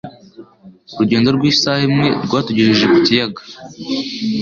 Urugendo 0.95 1.29
rw'isaha 1.37 1.81
imwe 1.89 2.07
rwatugejeje 2.25 2.85
ku 2.91 2.97
kiyaga. 3.05 3.41